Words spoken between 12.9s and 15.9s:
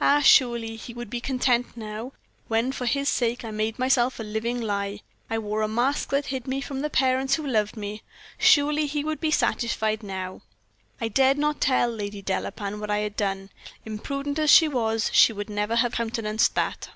I had done. Imprudent as she was, she would never